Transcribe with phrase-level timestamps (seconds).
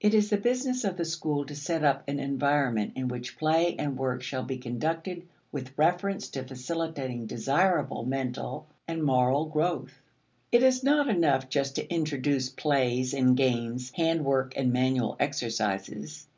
[0.00, 3.74] It is the business of the school to set up an environment in which play
[3.74, 10.00] and work shall be conducted with reference to facilitating desirable mental and moral growth.
[10.52, 16.28] It is not enough just to introduce plays and games, hand work and manual exercises.